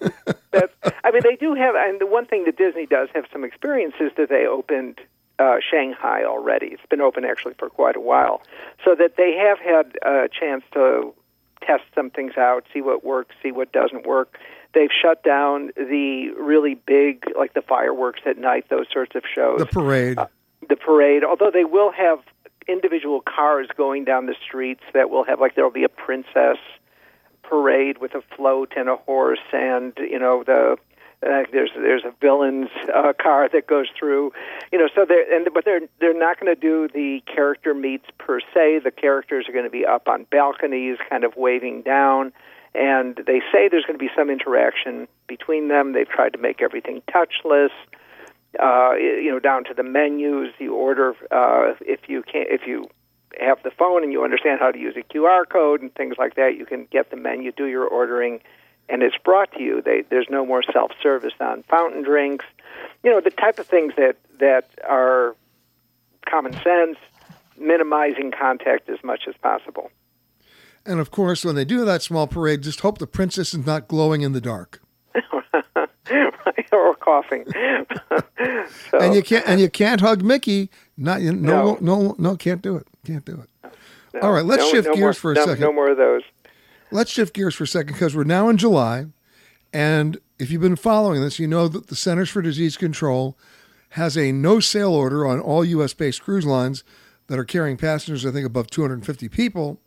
[0.50, 0.72] that's.
[1.04, 3.94] I mean, they do have, and the one thing that Disney does have some experience
[4.00, 5.00] is that they opened
[5.38, 6.66] uh, Shanghai already.
[6.66, 8.42] It's been open actually for quite a while,
[8.84, 11.14] so that they have had a chance to
[11.62, 14.38] test some things out, see what works, see what doesn't work.
[14.72, 19.58] They've shut down the really big, like the fireworks at night, those sorts of shows.
[19.58, 20.18] The parade.
[20.18, 20.26] Uh,
[20.68, 21.24] the parade.
[21.24, 22.20] Although they will have
[22.68, 26.58] individual cars going down the streets that will have like there will be a princess
[27.42, 30.76] parade with a float and a horse, and you know the
[31.22, 34.32] uh, there's there's a villain's uh, car that goes through,
[34.72, 34.88] you know.
[34.94, 38.80] So they're and but they're they're not going to do the character meets per se.
[38.84, 42.32] The characters are going to be up on balconies, kind of waving down,
[42.74, 45.92] and they say there's going to be some interaction between them.
[45.92, 47.70] They've tried to make everything touchless.
[48.58, 52.88] Uh, you know, down to the menus, you order uh, if you can if you
[53.38, 56.34] have the phone and you understand how to use a QR code and things like
[56.34, 58.40] that, you can get the menu, do your ordering,
[58.88, 59.80] and it's brought to you.
[59.82, 62.44] They, there's no more self service on fountain drinks.
[63.02, 65.36] You know, the type of things that, that are
[66.28, 66.98] common sense,
[67.58, 69.90] minimizing contact as much as possible.
[70.84, 73.86] And of course, when they do that small parade, just hope the princess is not
[73.86, 74.82] glowing in the dark.
[76.72, 77.44] or coughing.
[77.52, 80.70] so, and you can't and you can't hug Mickey.
[80.96, 82.86] Not no no no, no can't do it.
[83.04, 83.72] Can't do it.
[84.14, 85.60] No, All right, let's no, shift gears more, for a second.
[85.60, 86.22] No more of those.
[86.90, 89.06] Let's shift gears for a second because we're now in July,
[89.72, 93.36] and if you've been following this, you know that the Centers for Disease Control
[93.90, 95.92] has a no sale order on all U.S.
[95.94, 96.82] based cruise lines
[97.26, 99.80] that are carrying passengers, I think, above 250 people.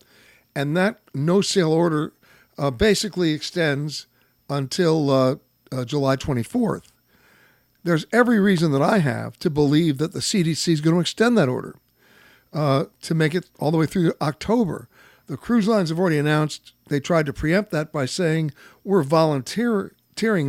[0.55, 2.13] And that no sale order
[2.57, 4.07] uh, basically extends
[4.49, 5.35] until uh,
[5.73, 6.83] uh, July 24th.
[7.83, 11.37] There's every reason that I have to believe that the CDC is going to extend
[11.37, 11.75] that order
[12.53, 14.87] uh, to make it all the way through October.
[15.27, 18.51] The cruise lines have already announced they tried to preempt that by saying
[18.83, 19.91] we're volunteering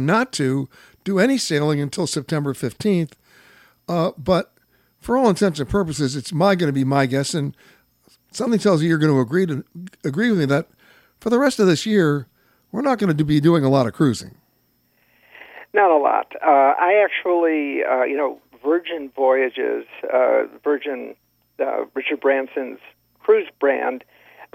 [0.07, 0.69] not to
[1.05, 3.13] do any sailing until September 15th.
[3.89, 4.53] Uh, but
[5.01, 7.57] for all intents and purposes, it's my going to be my guess, and
[8.33, 9.65] something tells you you're going to agree to
[10.03, 10.69] agree with me that
[11.21, 12.27] for the rest of this year,
[12.73, 14.37] we're not going to be doing a lot of cruising.
[15.75, 16.33] Not a lot.
[16.41, 21.17] Uh, I actually, uh, you know, Virgin Voyages, uh, Virgin
[21.61, 22.79] uh, Richard Branson's
[23.19, 24.05] cruise brand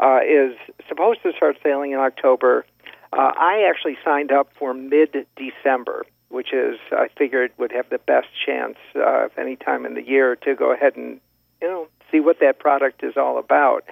[0.01, 0.55] uh, is
[0.87, 2.65] supposed to start sailing in October.
[3.11, 7.97] Uh, I actually signed up for mid December, which is I figured would have the
[7.97, 11.19] best chance uh, any time in the year to go ahead and
[11.61, 13.83] you know see what that product is all about.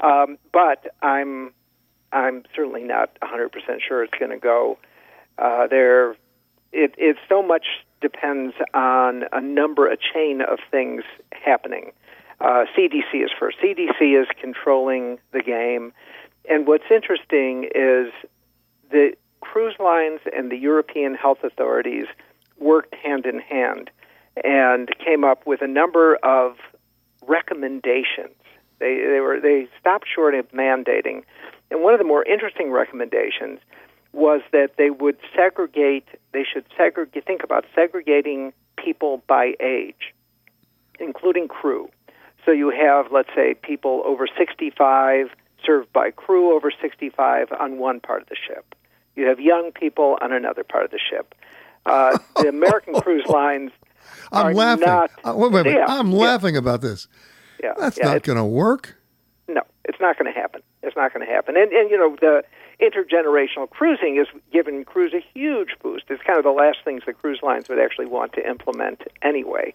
[0.00, 1.52] Um, but I'm
[2.12, 3.50] I'm certainly not 100%
[3.86, 4.78] sure it's going to go.
[5.38, 6.16] Uh, there,
[6.76, 7.66] it it so much
[8.00, 11.02] depends on a number, a chain of things
[11.32, 11.92] happening.
[12.40, 13.56] Uh, CDC is first.
[13.62, 15.92] CDC is controlling the game.
[16.48, 18.12] And what's interesting is
[18.90, 22.06] the cruise lines and the European health authorities
[22.58, 23.90] worked hand in hand
[24.44, 26.56] and came up with a number of
[27.26, 28.36] recommendations.
[28.78, 31.22] They, they were they stopped short of mandating,
[31.70, 33.60] and one of the more interesting recommendations
[34.12, 36.06] was that they would segregate.
[36.32, 37.24] They should segregate.
[37.24, 40.14] Think about segregating people by age,
[40.98, 41.90] including crew.
[42.44, 45.30] So you have, let's say, people over 65
[45.64, 48.74] served by crew over 65 on one part of the ship.
[49.16, 51.34] You have young people on another part of the ship.
[51.84, 53.72] Uh, the American cruise lines
[54.30, 54.86] I'm are laughing.
[54.86, 55.10] not.
[55.24, 55.74] Uh, wait, wait, wait.
[55.74, 56.18] Yeah, I'm yeah.
[56.18, 57.08] laughing about this.
[57.62, 58.96] Yeah, That's yeah, not going to work.
[59.48, 60.62] No, it's not going to happen.
[60.82, 61.56] It's not going to happen.
[61.56, 62.44] And and you know the
[62.80, 66.04] intergenerational cruising has given cruise a huge boost.
[66.08, 69.74] It's kind of the last things the cruise lines would actually want to implement anyway.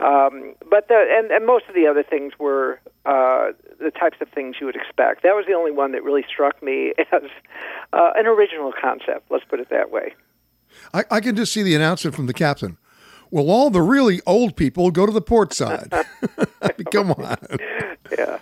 [0.00, 4.28] Um, but the, and and most of the other things were uh, the types of
[4.28, 5.22] things you would expect.
[5.22, 7.22] That was the only one that really struck me as
[7.92, 9.30] uh, an original concept.
[9.30, 10.14] Let's put it that way.
[10.92, 12.78] I, I can just see the announcement from the captain.
[13.30, 15.92] Well, all the really old people go to the port side.
[16.92, 17.36] Come on.
[18.16, 18.38] Yeah.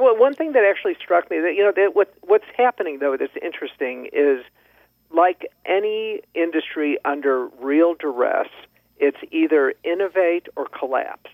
[0.00, 3.16] One one thing that actually struck me that you know that what what's happening though
[3.16, 4.44] that's interesting is
[5.10, 8.48] like any industry under real duress,
[8.98, 11.30] it's either innovate or collapse.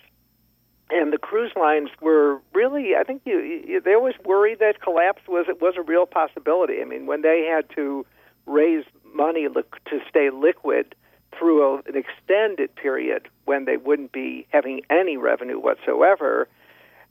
[0.90, 5.22] And the cruise lines were really, I think you, you they always worried that collapse
[5.28, 6.80] was it was a real possibility.
[6.82, 8.04] I mean, when they had to
[8.46, 8.84] raise
[9.14, 10.94] money li- to stay liquid
[11.38, 16.48] through a, an extended period when they wouldn't be having any revenue whatsoever,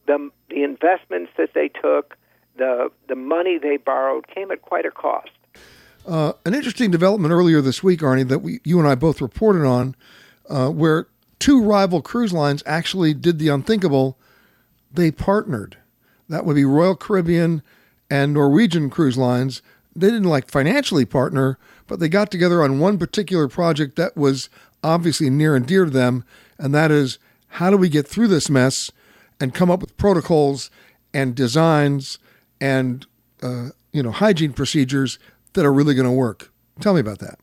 [0.10, 2.18] the the investments that they took,
[2.58, 5.30] the the money they borrowed came at quite a cost.
[6.08, 9.64] Uh, an interesting development earlier this week, Arnie, that we, you and I both reported
[9.64, 9.96] on,
[10.50, 11.08] uh, where
[11.38, 14.18] two rival cruise lines actually did the unthinkable.
[14.92, 15.78] They partnered.
[16.28, 17.62] That would be Royal Caribbean
[18.10, 19.62] and Norwegian cruise lines.
[19.96, 24.50] They didn't like financially partner, but they got together on one particular project that was
[24.84, 26.24] obviously near and dear to them,
[26.58, 27.20] and that is
[27.54, 28.92] how do we get through this mess
[29.40, 30.70] and come up with protocols
[31.14, 32.20] and designs
[32.62, 33.06] and
[33.42, 35.20] uh, you know hygiene procedures
[35.54, 36.52] that are really going to work.
[36.80, 37.40] Tell me about that.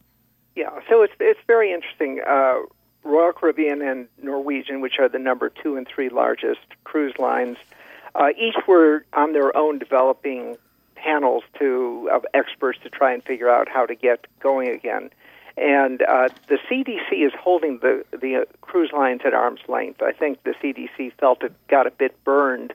[0.54, 2.20] Yeah, so it's it's very interesting.
[2.26, 2.60] Uh,
[3.04, 7.56] Royal Caribbean and Norwegian, which are the number two and three largest cruise lines,
[8.14, 10.56] uh, each were on their own developing
[10.96, 15.10] panels to of experts to try and figure out how to get going again.
[15.56, 20.02] And uh, the CDC is holding the the uh, cruise lines at arm's length.
[20.02, 22.74] I think the CDC felt it got a bit burned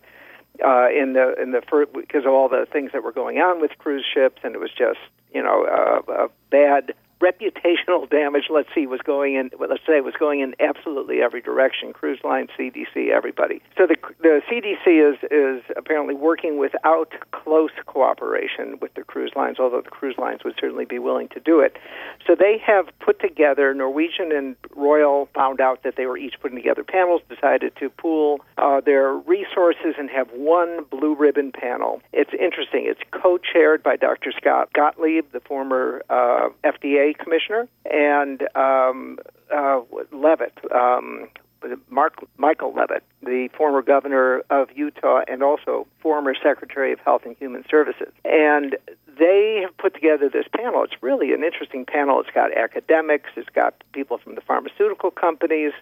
[0.65, 3.61] uh, in the in the first, because of all the things that were going on
[3.61, 4.99] with cruise ships, and it was just
[5.31, 9.51] you know uh, a bad reputational damage, let's see, was going in.
[9.59, 11.93] Let's say was going in absolutely every direction.
[11.93, 13.61] Cruise line, CDC, everybody.
[13.77, 19.59] So the the CDC is is apparently working without close cooperation with the cruise lines,
[19.59, 21.77] although the cruise lines would certainly be willing to do it.
[22.25, 23.73] So they have put together.
[23.73, 28.41] Norwegian and Royal found out that they were each putting together panels, decided to pool
[28.57, 32.01] uh, their resources and have one blue ribbon panel.
[32.13, 32.85] It's interesting.
[32.85, 34.31] It's co-chaired by Dr.
[34.31, 39.19] Scott Gottlieb, the former uh, FDA commissioner, and um,
[39.53, 39.81] uh,
[40.11, 41.27] Leavitt, um,
[41.89, 47.35] Mark Michael Leavitt, the former governor of Utah and also former Secretary of Health and
[47.37, 48.11] Human Services.
[48.25, 48.77] And
[49.19, 50.83] they have put together this panel.
[50.83, 52.19] It's really an interesting panel.
[52.19, 55.73] It's got academics, it's got people from the pharmaceutical companies,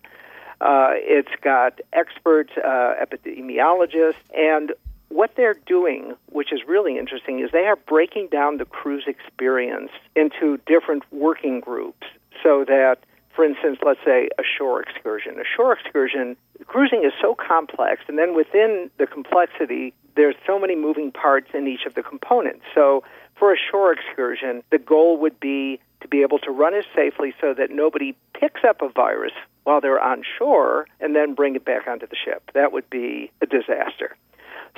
[0.61, 4.73] uh, it's got experts, uh, epidemiologists, and
[5.09, 9.91] what they're doing, which is really interesting, is they are breaking down the cruise experience
[10.15, 12.07] into different working groups
[12.43, 12.97] so that,
[13.35, 15.39] for instance, let's say a shore excursion.
[15.39, 20.75] A shore excursion, cruising is so complex, and then within the complexity, there's so many
[20.75, 22.63] moving parts in each of the components.
[22.75, 23.03] So
[23.35, 27.33] for a shore excursion, the goal would be to be able to run it safely
[27.41, 29.33] so that nobody picks up a virus
[29.63, 32.51] while they're on shore and then bring it back onto the ship.
[32.53, 34.15] That would be a disaster.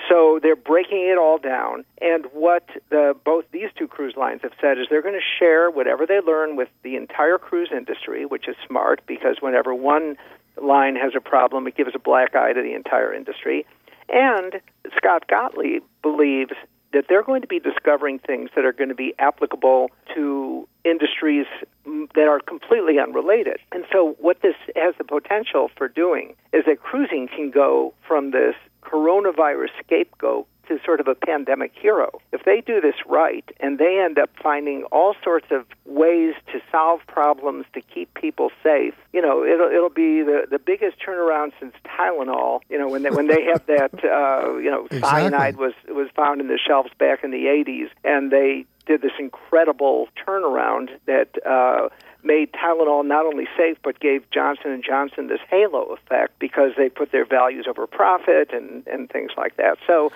[0.10, 1.86] So they're breaking it all down.
[2.02, 5.70] And what the, both these two cruise lines have said is they're going to share
[5.70, 10.18] whatever they learn with the entire cruise industry, which is smart because whenever one
[10.62, 13.66] line has a problem, it gives a black eye to the entire industry.
[14.10, 14.62] And
[14.98, 16.52] Scott Gottlieb believes
[16.94, 21.46] that they're going to be discovering things that are going to be applicable to industries
[21.86, 23.58] mm, that are completely unrelated.
[23.72, 28.32] And so, what this has the potential for doing is that cruising can go from
[28.32, 32.22] this coronavirus scapegoat to sort of a pandemic hero.
[32.32, 36.62] If they do this right and they end up finding all sorts of ways to
[36.72, 41.52] solve problems to keep people safe, you know, it'll it'll be the the biggest turnaround
[41.60, 42.62] since Tylenol.
[42.70, 45.10] You know, when they when they have that uh, you know Exactly.
[45.10, 49.14] cyanide was was found in the shelves back in the 80s, and they did this
[49.20, 51.30] incredible turnaround that.
[51.46, 51.90] Uh,
[52.24, 56.90] made Tylenol not only safe but gave Johnson and Johnson this halo effect because they
[56.90, 59.78] put their values over profit and and things like that.
[59.88, 60.12] So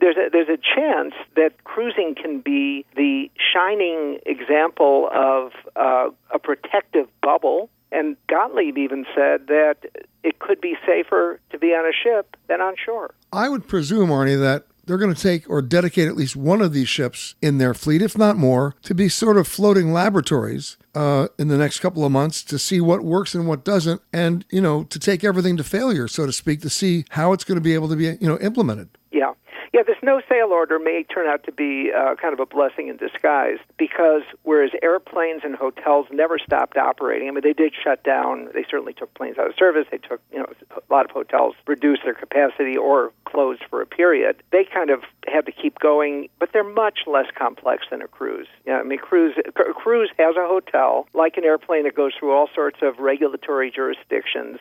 [0.00, 6.38] there's a there's a chance that cruising can be the shining example of uh, a
[6.38, 7.70] protective bubble.
[7.90, 9.76] And Gottlieb even said that
[10.22, 13.14] it could be safer to be on a ship than on shore.
[13.32, 16.72] I would presume, Arnie, that they're going to take or dedicate at least one of
[16.72, 21.28] these ships in their fleet, if not more, to be sort of floating laboratories uh,
[21.38, 24.60] in the next couple of months to see what works and what doesn't, and you
[24.60, 27.62] know to take everything to failure, so to speak, to see how it's going to
[27.62, 28.88] be able to be you know implemented.
[29.12, 29.34] Yeah.
[29.72, 32.88] Yeah, this no sail order may turn out to be uh, kind of a blessing
[32.88, 38.02] in disguise because whereas airplanes and hotels never stopped operating, I mean, they did shut
[38.02, 38.48] down.
[38.54, 39.86] They certainly took planes out of service.
[39.90, 43.86] They took, you know, a lot of hotels reduced their capacity or closed for a
[43.86, 44.42] period.
[44.52, 48.48] They kind of had to keep going, but they're much less complex than a cruise.
[48.66, 52.32] Yeah, I mean, cruise a cruise has a hotel like an airplane that goes through
[52.32, 54.58] all sorts of regulatory jurisdictions.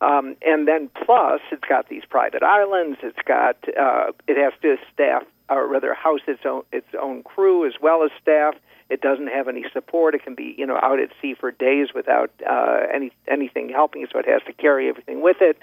[0.00, 2.98] Um, and then plus, it's got these private islands.
[3.02, 7.66] It's got uh, it has to staff or rather house its own its own crew
[7.66, 8.54] as well as staff.
[8.90, 10.14] It doesn't have any support.
[10.14, 14.06] It can be you know out at sea for days without uh, any anything helping,
[14.12, 15.58] so it has to carry everything with it.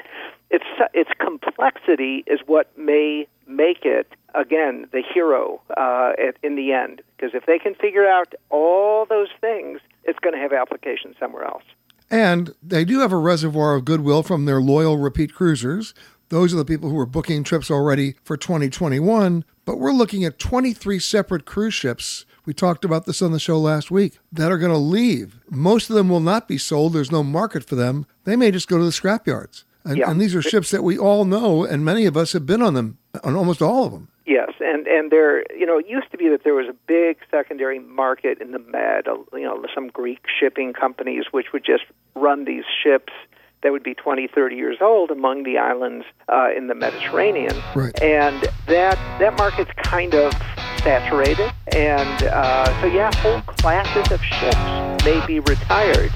[0.50, 6.74] Its its complexity is what may make it again the hero uh, at, in the
[6.74, 7.02] end.
[7.16, 11.46] Because if they can figure out all those things, it's going to have application somewhere
[11.46, 11.64] else.
[12.10, 15.94] And they do have a reservoir of goodwill from their loyal repeat cruisers.
[16.30, 19.44] Those are the people who are booking trips already for 2021.
[19.66, 22.26] But we're looking at 23 separate cruise ships.
[22.46, 25.40] We talked about this on the show last week that are going to leave.
[25.50, 26.94] Most of them will not be sold.
[26.94, 28.06] There's no market for them.
[28.26, 29.64] They may just go to the scrapyards.
[29.84, 30.10] And, Yeah.
[30.10, 32.74] and these are ships that we all know, and many of us have been on
[32.76, 34.08] them, on almost all of them.
[34.26, 37.18] Yes, and and there, you know, it used to be that there was a big
[37.30, 39.06] secondary market in the Med.
[39.34, 41.84] You know, some Greek shipping companies which would just
[42.16, 43.14] run these ships
[43.62, 48.00] that would be 20, 30 years old among the islands uh, in the Mediterranean, Right.
[48.02, 50.34] and that that market's kind of
[50.80, 56.12] saturated, and uh, so yeah, whole classes of ships may be retired.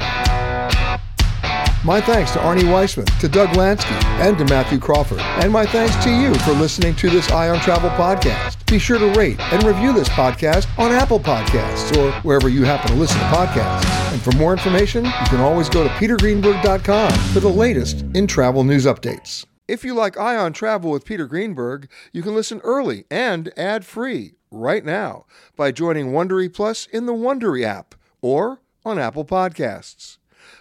[1.86, 5.22] My thanks to Arnie Weissmann, to Doug Lansky, and to Matthew Crawford.
[5.22, 8.66] And my thanks to you for listening to this Eye on Travel podcast.
[8.70, 12.92] Be sure to rate and review this podcast on Apple Podcasts or wherever you happen
[12.92, 13.86] to listen to podcasts.
[14.12, 18.64] And for more information, you can always go to petergreenberg.com for the latest in travel
[18.64, 19.46] news updates.
[19.68, 24.36] If you like Eye on Travel with Peter Greenberg, you can listen early and ad-free
[24.52, 25.26] right now
[25.56, 30.19] by joining Wondery Plus in the Wondery app or on Apple Podcasts.